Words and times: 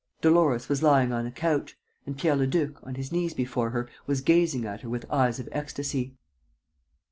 Dolores 0.19 0.67
was 0.67 0.81
lying 0.81 1.13
on 1.13 1.27
a 1.27 1.31
couch; 1.31 1.77
and 2.07 2.17
Pierre 2.17 2.35
Leduc, 2.35 2.79
on 2.81 2.95
his 2.95 3.11
knees 3.11 3.35
before 3.35 3.69
her, 3.69 3.87
was 4.07 4.21
gazing 4.21 4.65
at 4.65 4.81
her 4.81 4.89
with 4.89 5.05
eyes 5.11 5.39
of 5.39 5.47
ecstasy. 5.51 6.15